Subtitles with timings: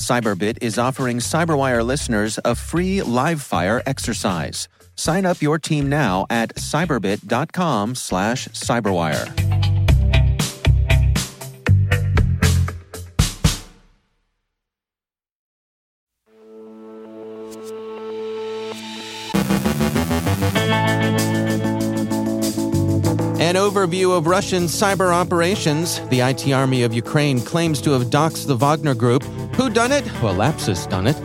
[0.00, 4.66] Cyberbit is offering Cyberwire listeners a free live fire exercise.
[4.96, 9.60] Sign up your team now at cyberbit.com slash cyberwire.
[23.40, 25.98] An overview of Russian cyber operations.
[26.10, 29.24] The IT Army of Ukraine claims to have doxed the Wagner Group.
[29.60, 30.06] Who done it?
[30.22, 31.16] Well, Lapsus done it.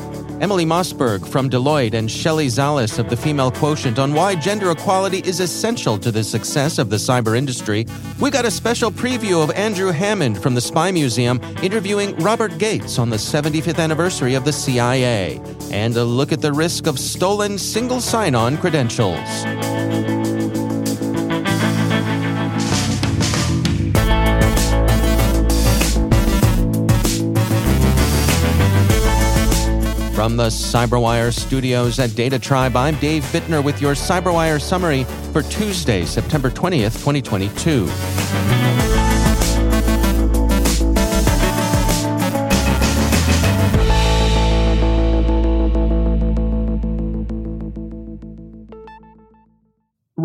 [0.41, 5.19] Emily Mossburg from Deloitte and Shelley Zalis of the Female Quotient on why gender equality
[5.19, 7.86] is essential to the success of the cyber industry.
[8.19, 13.00] We got a special preview of Andrew Hammond from the Spy Museum interviewing Robert Gates
[13.00, 15.39] on the 75th anniversary of the CIA.
[15.72, 19.45] And a look at the risk of stolen single sign on credentials.
[30.25, 35.43] From the Cyberwire studios at Data Tribe, I'm Dave Bittner with your Cyberwire summary for
[35.43, 37.85] Tuesday, September 20th, 2022.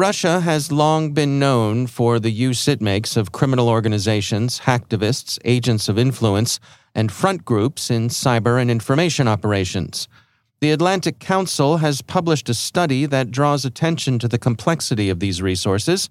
[0.01, 5.91] Russia has long been known for the use it makes of criminal organizations, hacktivists, agents
[5.91, 6.59] of influence,
[6.95, 10.09] and front groups in cyber and information operations.
[10.61, 15.43] The Atlantic Council has published a study that draws attention to the complexity of these
[15.43, 16.09] resources.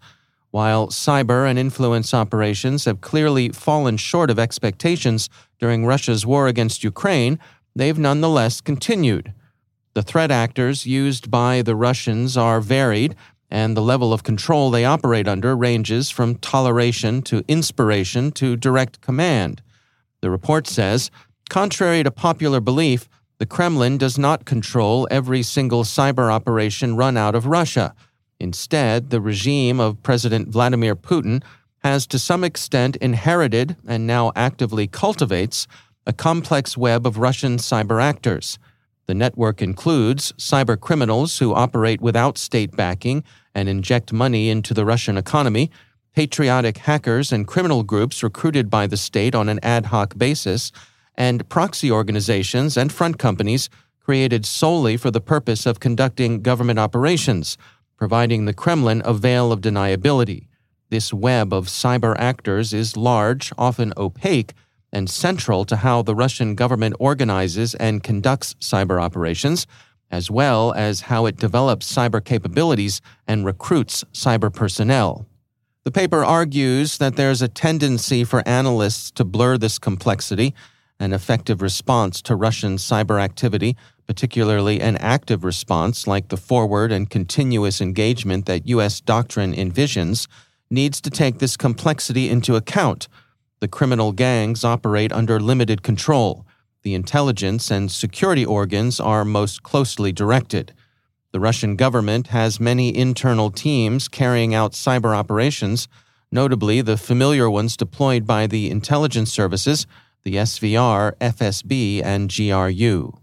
[0.51, 6.83] While cyber and influence operations have clearly fallen short of expectations during Russia's war against
[6.83, 7.39] Ukraine,
[7.75, 9.33] they've nonetheless continued.
[9.95, 13.15] The threat actors used by the Russians are varied,
[13.51, 19.01] and the level of control they operate under ranges from toleration to inspiration to direct
[19.01, 19.61] command.
[20.21, 21.09] The report says,
[21.49, 23.09] contrary to popular belief,
[23.39, 27.95] the Kremlin does not control every single cyber operation run out of Russia.
[28.39, 31.41] Instead, the regime of President Vladimir Putin
[31.83, 35.67] has to some extent inherited and now actively cultivates
[36.05, 38.59] a complex web of Russian cyber actors.
[39.09, 43.23] The network includes cyber criminals who operate without state backing
[43.55, 45.71] and inject money into the Russian economy,
[46.13, 50.71] patriotic hackers and criminal groups recruited by the state on an ad hoc basis,
[51.15, 53.67] and proxy organizations and front companies
[53.99, 57.57] created solely for the purpose of conducting government operations,
[57.97, 60.45] providing the Kremlin a veil of deniability.
[60.91, 64.53] This web of cyber actors is large, often opaque,
[64.91, 69.67] and central to how the Russian government organizes and conducts cyber operations,
[70.11, 75.27] as well as how it develops cyber capabilities and recruits cyber personnel.
[75.85, 80.53] The paper argues that there's a tendency for analysts to blur this complexity.
[80.99, 87.09] An effective response to Russian cyber activity, particularly an active response like the forward and
[87.09, 88.99] continuous engagement that U.S.
[88.99, 90.27] doctrine envisions,
[90.69, 93.07] needs to take this complexity into account.
[93.59, 96.45] The criminal gangs operate under limited control.
[96.83, 100.73] The intelligence and security organs are most closely directed.
[101.31, 105.87] The Russian government has many internal teams carrying out cyber operations,
[106.31, 109.85] notably the familiar ones deployed by the intelligence services,
[110.23, 113.17] the SVR, FSB, and GRU.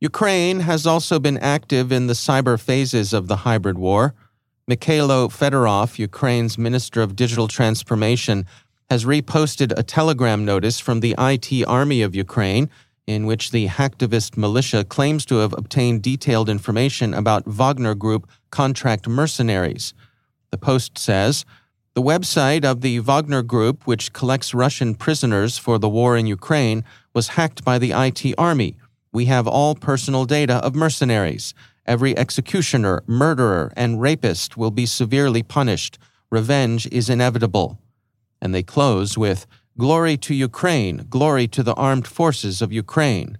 [0.00, 4.14] Ukraine has also been active in the cyber phases of the hybrid war.
[4.70, 8.46] Mykhailo Fedorov, Ukraine's Minister of Digital Transformation,
[8.92, 12.68] has reposted a telegram notice from the IT Army of Ukraine
[13.06, 19.08] in which the hacktivist militia claims to have obtained detailed information about Wagner Group contract
[19.08, 19.94] mercenaries.
[20.50, 21.46] The Post says
[21.94, 26.84] the website of the Wagner Group, which collects Russian prisoners for the war in Ukraine,
[27.14, 28.76] was hacked by the IT army.
[29.10, 31.54] We have all personal data of mercenaries.
[31.86, 35.98] Every executioner, murderer, and rapist will be severely punished.
[36.30, 37.78] Revenge is inevitable.
[38.42, 39.46] And they close with
[39.78, 43.38] Glory to Ukraine, glory to the armed forces of Ukraine.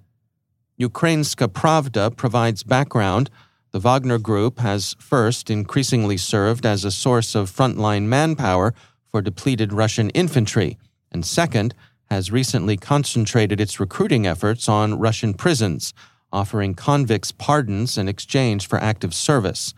[0.81, 3.28] Ukrainska Pravda provides background.
[3.72, 8.72] The Wagner Group has first increasingly served as a source of frontline manpower
[9.10, 10.78] for depleted Russian infantry,
[11.10, 11.75] and second,
[12.10, 15.93] has recently concentrated its recruiting efforts on Russian prisons,
[16.32, 19.75] offering convicts pardons in exchange for active service.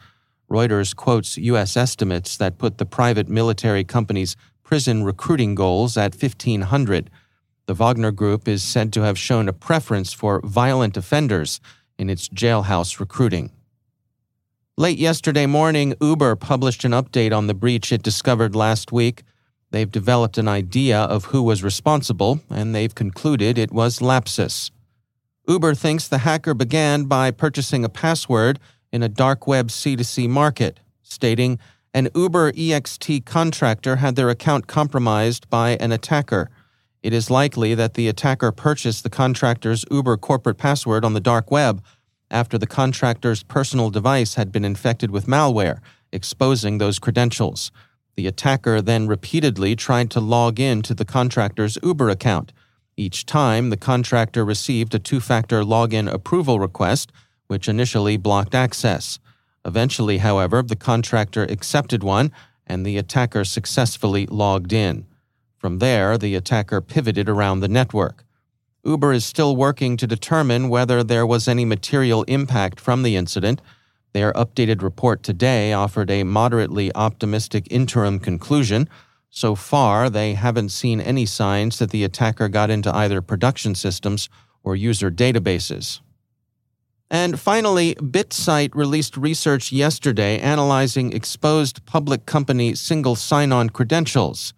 [0.49, 1.76] Reuters quotes U.S.
[1.76, 7.11] estimates that put the private military company's prison recruiting goals at 1,500.
[7.66, 11.61] The Wagner Group is said to have shown a preference for violent offenders
[11.99, 13.52] in its jailhouse recruiting.
[14.76, 19.22] Late yesterday morning, Uber published an update on the breach it discovered last week.
[19.70, 24.72] They've developed an idea of who was responsible, and they've concluded it was Lapsus.
[25.46, 28.58] Uber thinks the hacker began by purchasing a password
[28.93, 31.58] in a dark web C2C market, stating
[31.94, 36.50] an Uber EXT contractor had their account compromised by an attacker.
[37.05, 41.52] It is likely that the attacker purchased the contractor's Uber corporate password on the dark
[41.52, 41.85] web
[42.32, 45.79] after the contractor's personal device had been infected with malware,
[46.11, 47.70] exposing those credentials.
[48.17, 52.52] The attacker then repeatedly tried to log in to the contractor's Uber account.
[52.97, 57.12] Each time, the contractor received a two factor login approval request,
[57.47, 59.20] which initially blocked access.
[59.64, 62.32] Eventually, however, the contractor accepted one
[62.66, 65.06] and the attacker successfully logged in.
[65.58, 68.25] From there, the attacker pivoted around the network.
[68.84, 73.62] Uber is still working to determine whether there was any material impact from the incident.
[74.12, 78.88] Their updated report today offered a moderately optimistic interim conclusion.
[79.31, 84.28] So far, they haven't seen any signs that the attacker got into either production systems
[84.62, 86.00] or user databases.
[87.14, 94.52] And finally, BitSight released research yesterday analyzing exposed public company single sign on credentials.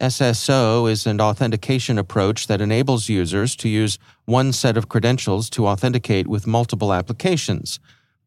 [0.00, 5.66] SSO is an authentication approach that enables users to use one set of credentials to
[5.66, 7.80] authenticate with multiple applications.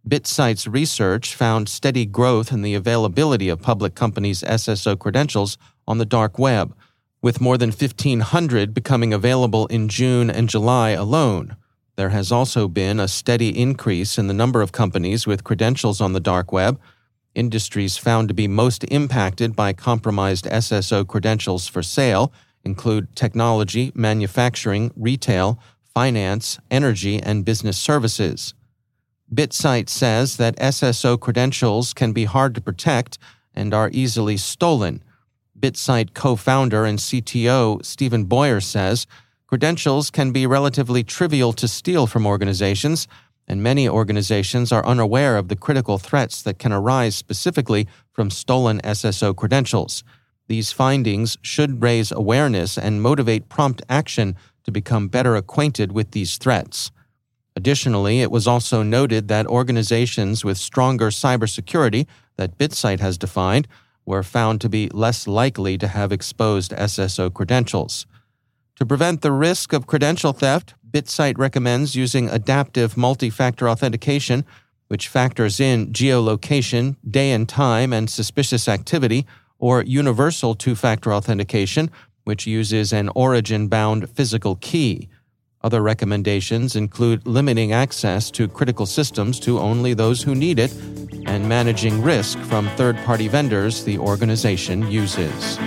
[0.06, 6.06] BitSight's research found steady growth in the availability of public companies' SSO credentials on the
[6.06, 6.76] dark web,
[7.22, 11.56] with more than 1,500 becoming available in June and July alone.
[12.00, 16.14] There has also been a steady increase in the number of companies with credentials on
[16.14, 16.80] the dark web
[17.36, 22.32] Industries found to be most impacted by compromised SSO credentials for sale
[22.64, 25.60] include technology, manufacturing, retail,
[25.94, 28.54] finance, energy, and business services.
[29.34, 33.18] BitSight says that SSO credentials can be hard to protect
[33.54, 35.04] and are easily stolen.
[35.60, 39.06] BitSight co founder and CTO Stephen Boyer says
[39.50, 43.08] credentials can be relatively trivial to steal from organizations
[43.48, 48.80] and many organizations are unaware of the critical threats that can arise specifically from stolen
[48.82, 50.04] SSO credentials.
[50.48, 54.36] These findings should raise awareness and motivate prompt action
[54.66, 56.92] to become better acquainted with these threats.
[57.56, 62.06] Additionally, it was also noted that organizations with stronger cybersecurity
[62.36, 63.68] that BitSight has defined
[64.06, 68.06] were found to be less likely to have exposed SSO credentials.
[68.80, 74.46] To prevent the risk of credential theft, BitSight recommends using adaptive multi factor authentication,
[74.88, 79.28] which factors in geolocation, day and time, and suspicious activity,
[79.58, 81.92] or universal two factor authentication,
[82.24, 85.10] which uses an origin bound physical key.
[85.62, 90.74] Other recommendations include limiting access to critical systems to only those who need it
[91.26, 95.60] and managing risk from third party vendors the organization uses.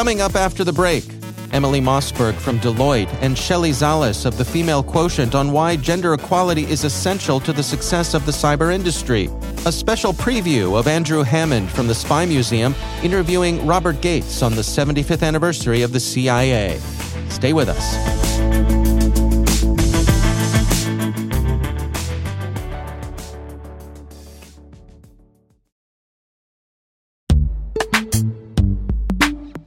[0.00, 1.04] Coming up after the break,
[1.52, 6.64] Emily Mossburg from Deloitte and Shelley Zalis of the Female Quotient on why gender equality
[6.64, 9.28] is essential to the success of the cyber industry.
[9.66, 14.62] A special preview of Andrew Hammond from the Spy Museum interviewing Robert Gates on the
[14.62, 16.80] 75th anniversary of the CIA.
[17.28, 18.19] Stay with us.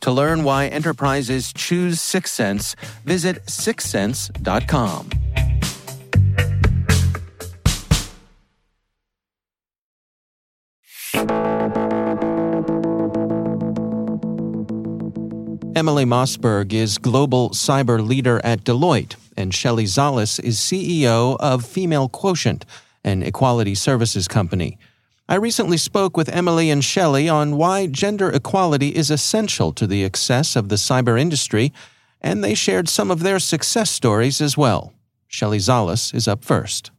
[0.00, 5.10] To learn why enterprises choose Syxsense, visit syxsense.com.
[15.76, 22.08] Emily Mossburg is global cyber leader at Deloitte, and Shelley Zalis is CEO of Female
[22.08, 22.64] Quotient,
[23.02, 24.78] an equality services company.
[25.26, 30.04] I recently spoke with Emily and Shelley on why gender equality is essential to the
[30.04, 31.72] success of the cyber industry,
[32.20, 34.92] and they shared some of their success stories as well.
[35.26, 36.90] Shelley Zalis is up first.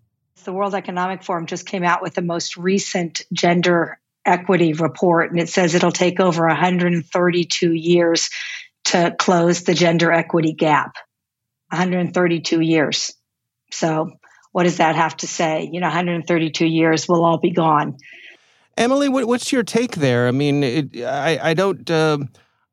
[0.43, 5.39] The World Economic Forum just came out with the most recent gender equity report, and
[5.39, 8.31] it says it'll take over 132 years
[8.85, 10.95] to close the gender equity gap.
[11.69, 13.13] 132 years.
[13.71, 14.13] So
[14.55, 15.69] what does that have to say?
[15.69, 17.97] You know, 132 years, we'll all be gone.
[18.77, 20.29] Emily, what, what's your take there?
[20.29, 21.91] I mean, it, I, I don't.
[21.91, 22.19] Uh,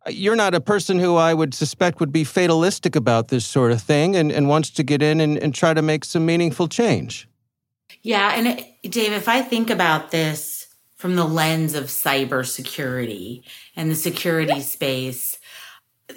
[0.06, 3.82] you're not a person who I would suspect would be fatalistic about this sort of
[3.82, 7.28] thing and, and wants to get in and, and try to make some meaningful change.
[8.02, 13.42] Yeah, and it, Dave, if I think about this from the lens of cybersecurity
[13.74, 15.36] and the security space,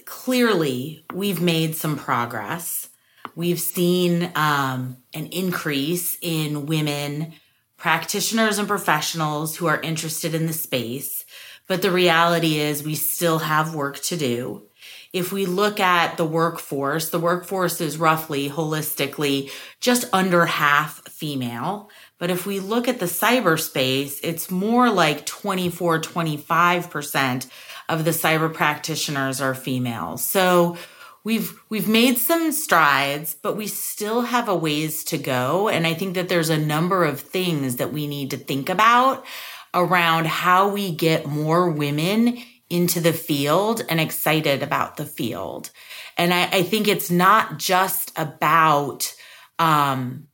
[0.06, 2.85] clearly we've made some progress.
[3.34, 7.34] We've seen um, an increase in women
[7.78, 11.26] practitioners and professionals who are interested in the space.
[11.68, 14.68] But the reality is we still have work to do.
[15.12, 21.90] If we look at the workforce, the workforce is roughly holistically just under half female.
[22.20, 27.48] But if we look at the cyberspace, it's more like 24, 25%
[27.88, 30.18] of the cyber practitioners are female.
[30.18, 30.78] So
[31.26, 35.68] we've we've made some strides, but we still have a ways to go.
[35.68, 39.26] And I think that there's a number of things that we need to think about
[39.74, 42.38] around how we get more women
[42.70, 45.70] into the field and excited about the field.
[46.18, 49.14] And I, I think it's not just about
[49.60, 50.28] um,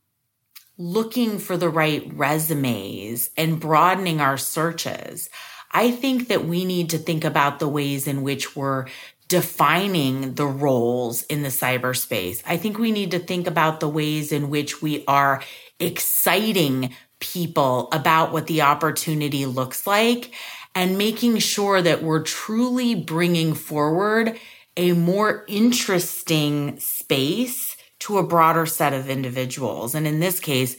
[0.78, 5.28] looking for the right resumes and broadening our searches.
[5.72, 8.86] I think that we need to think about the ways in which we're
[9.32, 12.42] defining the roles in the cyberspace.
[12.44, 15.42] I think we need to think about the ways in which we are
[15.80, 20.34] exciting people about what the opportunity looks like
[20.74, 24.38] and making sure that we're truly bringing forward
[24.76, 29.94] a more interesting space to a broader set of individuals.
[29.94, 30.76] And in this case,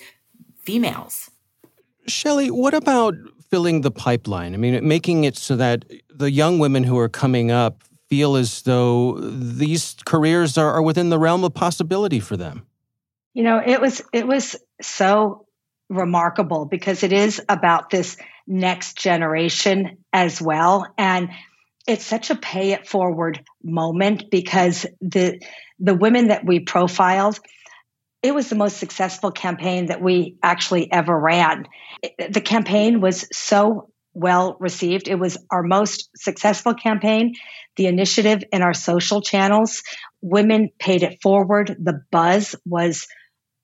[0.61, 1.31] females.
[2.05, 3.15] Shelley, what about
[3.49, 4.53] filling the pipeline?
[4.53, 7.83] I mean, making it so that the young women who are coming up
[8.13, 12.63] feel as though these careers are, are within the realm of possibility for them?
[13.33, 15.47] You know, it was it was so
[15.89, 18.15] remarkable because it is about this
[18.45, 21.29] next generation as well and
[21.87, 25.41] it's such a pay it forward moment because the
[25.79, 27.39] the women that we profiled
[28.21, 31.65] it was the most successful campaign that we actually ever ran
[32.29, 37.33] the campaign was so well received it was our most successful campaign
[37.75, 39.83] the initiative in our social channels.
[40.21, 41.75] Women paid it forward.
[41.79, 43.07] The buzz was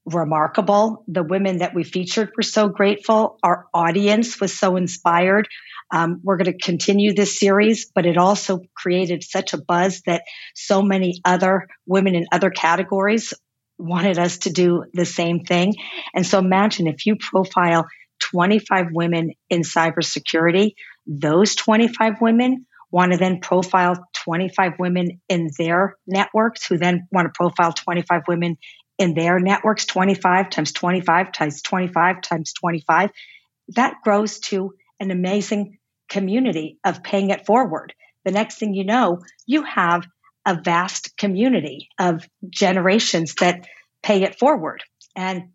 [0.05, 1.03] remarkable.
[1.07, 3.37] The women that we featured were so grateful.
[3.43, 5.47] Our audience was so inspired.
[5.91, 10.23] Um, we're going to continue this series, but it also created such a buzz that
[10.55, 13.33] so many other women in other categories
[13.77, 15.73] wanted us to do the same thing.
[16.13, 17.87] And so imagine if you profile
[18.31, 20.73] 25 women in cybersecurity,
[21.05, 27.25] those 25 women want to then profile 25 women in their networks who then want
[27.25, 28.57] to profile 25 women
[28.97, 33.11] in their networks 25 times 25 times 25 times 25
[33.75, 35.77] that grows to an amazing
[36.09, 37.93] community of paying it forward.
[38.25, 40.05] The next thing you know you have
[40.45, 43.67] a vast community of generations that
[44.01, 44.83] pay it forward.
[45.15, 45.49] And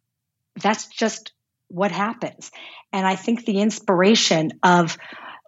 [0.56, 1.32] that's just
[1.68, 2.50] what happens
[2.92, 4.97] and i think the inspiration of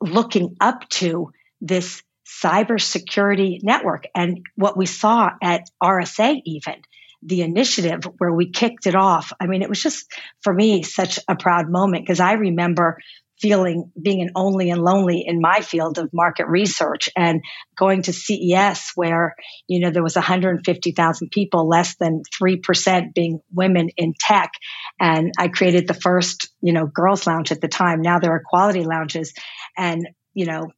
[0.00, 1.30] looking up to
[1.60, 6.82] this cybersecurity network and what we saw at RSA even
[7.22, 9.32] the initiative where we kicked it off.
[9.40, 10.06] I mean, it was just
[10.42, 12.98] for me such a proud moment because I remember
[13.40, 17.42] feeling being an only and lonely in my field of market research and
[17.76, 19.34] going to CES where,
[19.68, 24.52] you know, there was 150,000 people, less than 3% being women in tech.
[24.98, 28.00] And I created the first, you know, girls lounge at the time.
[28.00, 29.32] Now there are quality lounges
[29.76, 30.68] and, you know,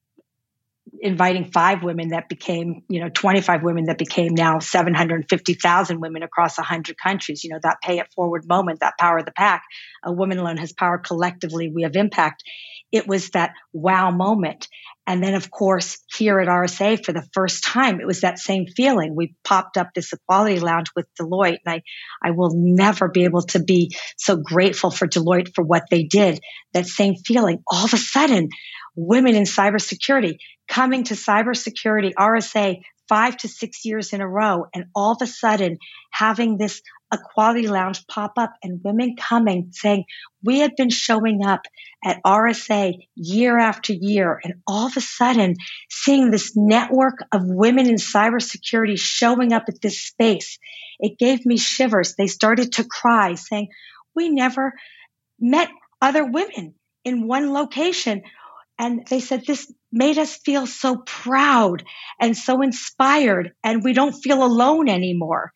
[1.00, 6.58] inviting five women that became, you know, 25 women that became now 750,000 women across
[6.58, 7.44] 100 countries.
[7.44, 9.62] You know, that pay it forward moment, that power of the pack.
[10.04, 10.98] A woman alone has power.
[10.98, 12.42] Collectively, we have impact.
[12.90, 14.68] It was that wow moment.
[15.06, 18.66] And then, of course, here at RSA for the first time, it was that same
[18.66, 19.16] feeling.
[19.16, 21.82] We popped up this equality lounge with Deloitte, and I,
[22.22, 26.40] I will never be able to be so grateful for Deloitte for what they did.
[26.74, 27.62] That same feeling.
[27.66, 28.50] All of a sudden,
[28.96, 34.86] women in cybersecurity coming to cybersecurity RSA five to six years in a row, and
[34.94, 35.78] all of a sudden
[36.10, 36.82] having this
[37.12, 40.04] equality lounge pop up and women coming saying,
[40.44, 41.62] We had been showing up
[42.04, 45.56] at RSA year after year, and all of a sudden
[45.88, 50.58] seeing this network of women in cybersecurity showing up at this space,
[51.00, 52.14] it gave me shivers.
[52.14, 53.68] They started to cry, saying,
[54.14, 54.74] We never
[55.40, 55.70] met
[56.00, 58.22] other women in one location
[58.78, 61.84] and they said, this made us feel so proud
[62.20, 65.52] and so inspired, and we don't feel alone anymore.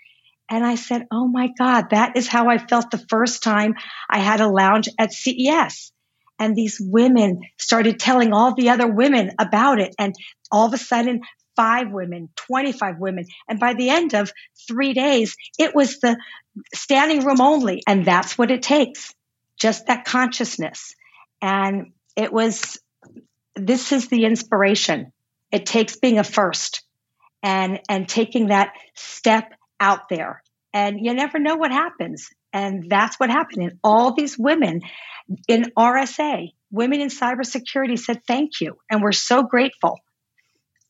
[0.51, 3.75] And I said, Oh my God, that is how I felt the first time
[4.11, 5.93] I had a lounge at CES.
[6.39, 9.95] And these women started telling all the other women about it.
[9.99, 10.15] And
[10.51, 11.23] all of a sudden,
[11.57, 13.27] five women, 25 women.
[13.49, 14.33] And by the end of
[14.69, 16.19] three days, it was the
[16.75, 17.83] standing room only.
[17.87, 19.15] And that's what it takes
[19.59, 20.95] just that consciousness.
[21.41, 22.79] And it was
[23.55, 25.13] this is the inspiration.
[25.51, 26.83] It takes being a first
[27.43, 30.43] and and taking that step out there.
[30.73, 32.31] And you never know what happens.
[32.53, 33.63] And that's what happened.
[33.63, 34.81] And all these women
[35.49, 38.79] in RSA, women in cybersecurity said thank you.
[38.91, 39.99] And we're so grateful.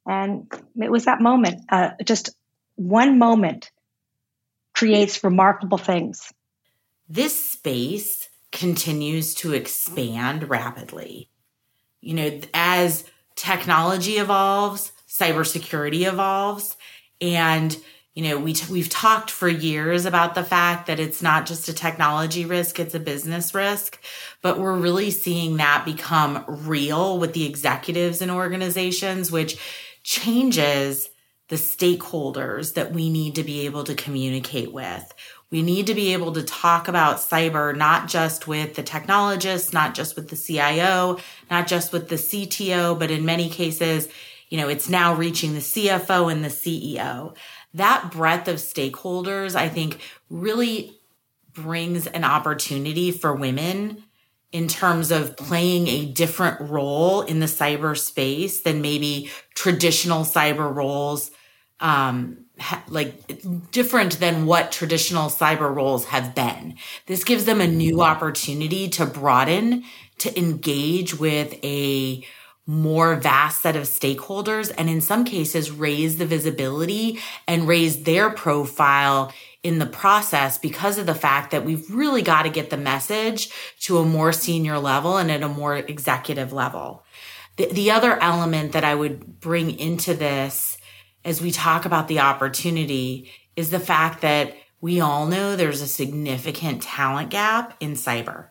[0.07, 2.31] And it was that moment, uh, just
[2.77, 3.71] one moment
[4.75, 6.33] creates remarkable things.
[7.09, 11.29] This space continues to expand rapidly
[12.03, 13.05] you know, as
[13.37, 16.77] technology evolves, cybersecurity evolves,
[17.21, 17.75] and
[18.15, 21.69] you know, we t- we've talked for years about the fact that it's not just
[21.69, 23.99] a technology risk, it's a business risk,
[24.43, 29.59] but we're really seeing that become real with the executives and organizations, which
[30.03, 31.09] changes
[31.49, 35.15] the stakeholders that we need to be able to communicate with.
[35.53, 39.95] We need to be able to talk about cyber, not just with the technologists, not
[39.95, 41.19] just with the CIO,
[41.51, 44.09] not just with the CTO, but in many cases,
[44.49, 47.37] you know, it's now reaching the CFO and the CEO.
[47.75, 50.99] That breadth of stakeholders, I think, really
[51.53, 54.05] brings an opportunity for women
[54.53, 60.75] in terms of playing a different role in the cyber space than maybe traditional cyber
[60.75, 61.31] roles
[61.83, 66.77] um, ha- like different than what traditional cyber roles have been.
[67.07, 69.85] This gives them a new opportunity to broaden,
[70.19, 72.25] to engage with a
[72.65, 77.19] more vast set of stakeholders and in some cases raise the visibility
[77.49, 79.33] and raise their profile
[79.65, 83.51] in the process because of the fact that we've really got to get the message
[83.81, 87.05] to a more senior level and at a more executive level.
[87.57, 90.72] The, the other element that I would bring into this
[91.25, 95.87] as we talk about the opportunity is the fact that we all know there's a
[95.87, 98.49] significant talent gap in cyber.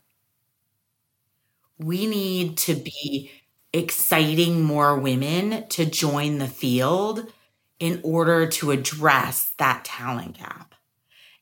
[1.78, 3.32] We need to be
[3.74, 7.32] exciting more women to join the field
[7.80, 10.76] in order to address that talent gap.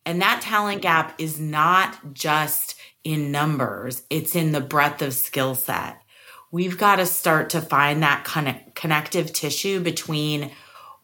[0.06, 5.56] And that talent gap is not just in numbers, it's in the breadth of skill
[5.56, 6.02] set.
[6.52, 10.52] We've got to start to find that connect- connective tissue between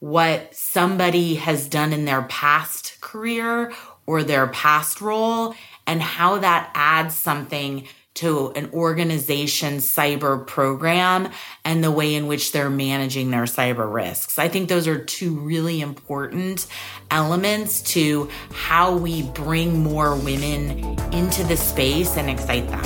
[0.06, 3.74] what somebody has done in their past career
[4.06, 5.56] or their past role
[5.88, 11.28] and how that adds something to an organization's cyber program
[11.66, 14.38] and the way in which they're managing their cyber risks.
[14.38, 16.68] I think those are two really important
[17.10, 22.86] elements to how we bring more women into the space and excite them.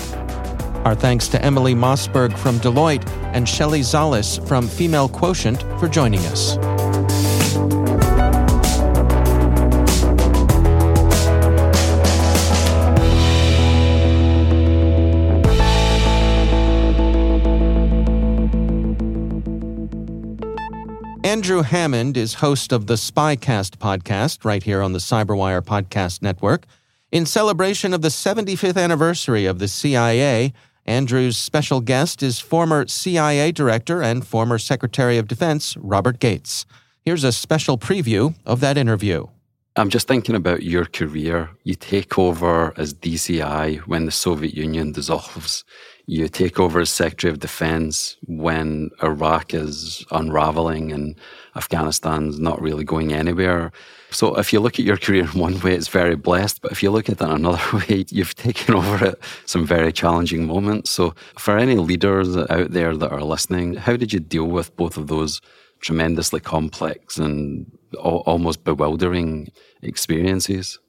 [0.86, 6.21] Our thanks to Emily Mossburg from Deloitte and Shelley Zalis from Female Quotient for joining
[6.21, 6.79] us.
[21.30, 26.65] Andrew Hammond is host of the Spycast podcast right here on the Cyberwire Podcast Network.
[27.12, 30.54] In celebration of the 75th anniversary of the CIA,
[30.88, 36.65] Andrew's special guest is former CIA Director and former Secretary of Defense Robert Gates.
[37.06, 39.28] Here's a special preview of that interview.
[39.76, 41.52] I'm just thinking about your career.
[41.63, 45.63] You take over as DCI when the Soviet Union dissolves
[46.10, 51.15] you take over as Secretary of Defense when Iraq is unraveling and
[51.56, 53.72] Afghanistan's not really going anywhere.
[54.10, 56.63] So if you look at your career in one way, it's very blessed.
[56.63, 60.48] But if you look at it another way, you've taken over at some very challenging
[60.48, 60.89] moments.
[60.89, 64.98] So for any leaders out there that are listening, how did you deal with both
[64.98, 65.41] of those
[65.80, 69.52] tremendously complex and almost bewildering
[69.84, 70.80] experiences?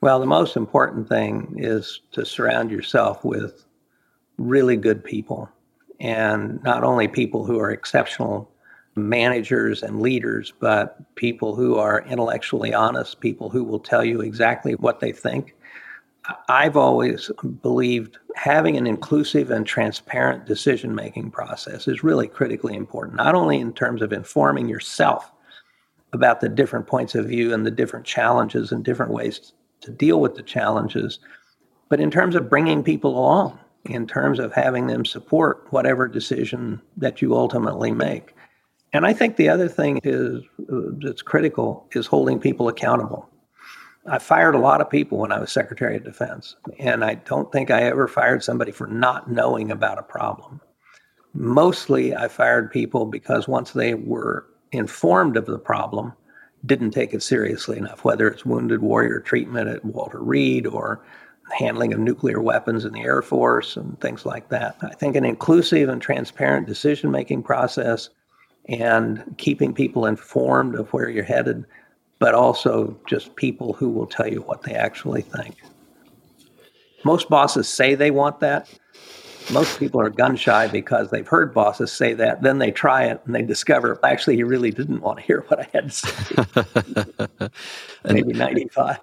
[0.00, 3.66] Well, the most important thing is to surround yourself with
[4.38, 5.48] really good people,
[6.00, 8.50] and not only people who are exceptional
[8.96, 14.74] managers and leaders, but people who are intellectually honest, people who will tell you exactly
[14.74, 15.54] what they think.
[16.48, 17.30] I've always
[17.62, 23.60] believed having an inclusive and transparent decision making process is really critically important, not only
[23.60, 25.30] in terms of informing yourself
[26.12, 30.20] about the different points of view and the different challenges and different ways to deal
[30.20, 31.20] with the challenges,
[31.88, 36.80] but in terms of bringing people along in terms of having them support whatever decision
[36.96, 38.34] that you ultimately make.
[38.92, 43.28] And I think the other thing is uh, that's critical is holding people accountable.
[44.08, 47.50] I fired a lot of people when I was Secretary of Defense, and I don't
[47.50, 50.60] think I ever fired somebody for not knowing about a problem.
[51.34, 56.12] Mostly, I fired people because once they were informed of the problem,
[56.64, 61.04] didn't take it seriously enough, whether it's wounded warrior treatment at Walter Reed or
[61.52, 64.76] handling of nuclear weapons in the Air Force and things like that.
[64.82, 68.10] I think an inclusive and transparent decision making process
[68.68, 71.64] and keeping people informed of where you're headed,
[72.18, 75.56] but also just people who will tell you what they actually think.
[77.04, 78.68] Most bosses say they want that,
[79.50, 82.42] most people are gun shy because they've heard bosses say that.
[82.42, 85.60] Then they try it and they discover actually he really didn't want to hear what
[85.60, 87.48] I had to say.
[88.04, 88.98] Maybe 95.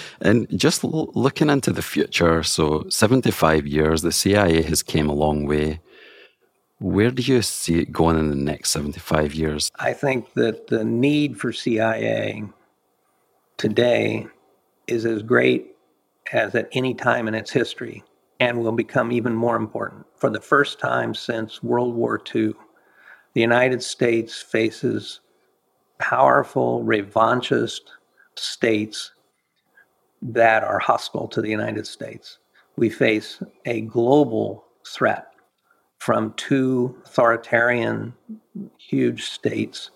[0.20, 5.14] and just l- looking into the future, so 75 years, the CIA has came a
[5.14, 5.80] long way.
[6.78, 9.70] Where do you see it going in the next 75 years?
[9.78, 12.44] I think that the need for CIA
[13.56, 14.26] today
[14.86, 15.76] is as great
[16.32, 18.02] as at any time in its history
[18.42, 20.04] and will become even more important.
[20.16, 22.54] For the first time since World War II,
[23.34, 25.20] the United States faces
[26.00, 27.82] powerful revanchist
[28.34, 29.12] states
[30.22, 32.38] that are hostile to the United States.
[32.74, 35.28] We face a global threat
[36.00, 38.12] from two authoritarian,
[38.76, 39.92] huge states,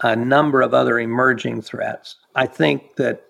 [0.00, 2.16] a number of other emerging threats.
[2.34, 3.22] I think that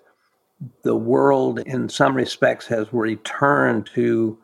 [0.82, 4.38] the world, in some respects, has returned to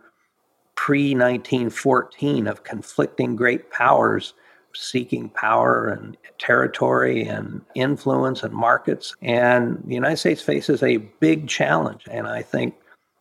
[0.74, 4.34] pre 1914 of conflicting great powers
[4.74, 9.14] seeking power and territory and influence and markets.
[9.22, 12.04] And the United States faces a big challenge.
[12.10, 12.74] And I think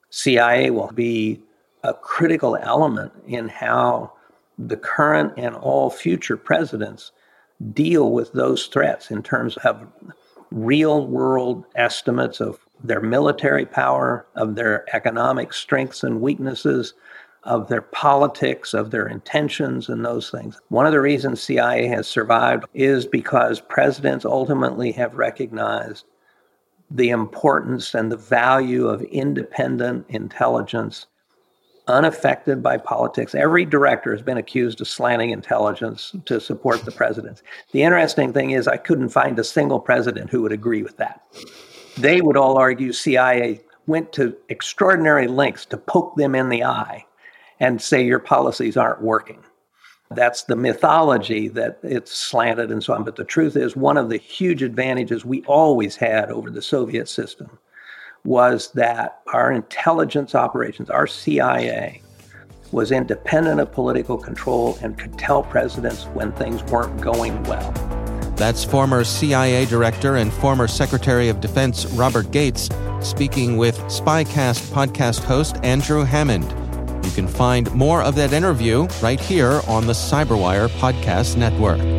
[0.10, 1.42] CIA will be
[1.84, 4.14] a critical element in how
[4.58, 7.12] the current and all future presidents
[7.74, 9.88] deal with those threats in terms of
[10.52, 16.94] real world estimates of their military power, of their economic strengths and weaknesses,
[17.44, 20.60] of their politics, of their intentions, and those things.
[20.70, 26.06] One of the reasons CIA has survived is because presidents ultimately have recognized
[26.92, 31.08] the importance and the value of independent intelligence
[31.90, 33.36] unaffected by politics.
[33.36, 37.42] Every director has been accused of slanting intelligence to support the presidents.
[37.72, 41.22] The interesting thing is, I couldn't find a single president who would agree with that.
[42.00, 47.06] They would all argue CIA went to extraordinary lengths to poke them in the eye
[47.60, 49.44] and say your policies aren't working.
[50.12, 53.04] That's the mythology that it's slanted and so on.
[53.04, 57.10] But the truth is, one of the huge advantages we always had over the Soviet
[57.10, 57.60] system
[58.24, 62.02] was that our intelligence operations, our CIA,
[62.72, 67.89] was independent of political control and could tell presidents when things weren't going well.
[68.40, 72.70] That's former CIA Director and former Secretary of Defense Robert Gates
[73.02, 76.46] speaking with Spycast podcast host Andrew Hammond.
[77.06, 81.99] You can find more of that interview right here on the Cyberwire Podcast Network.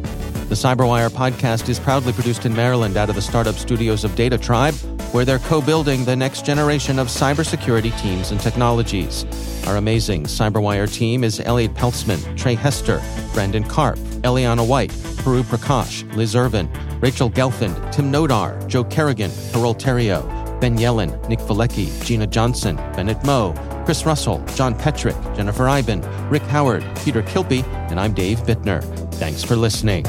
[0.51, 4.37] The Cyberwire podcast is proudly produced in Maryland out of the startup studios of Data
[4.37, 4.73] Tribe,
[5.13, 9.23] where they're co building the next generation of cybersecurity teams and technologies.
[9.65, 13.01] Our amazing Cyberwire team is Elliot Peltzman, Trey Hester,
[13.33, 14.91] Brandon Karp, Eliana White,
[15.23, 21.39] Puru Prakash, Liz Irvin, Rachel Gelfand, Tim Nodar, Joe Kerrigan, Carole Theriault, Ben Yellen, Nick
[21.39, 23.53] Veliky, Gina Johnson, Bennett Moe,
[23.85, 29.00] Chris Russell, John Petrick, Jennifer Eiben, Rick Howard, Peter Kilpe, and I'm Dave Bittner.
[29.21, 30.03] Thanks for listening.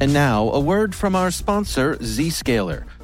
[0.00, 2.84] And now, a word from our sponsor, Zscaler,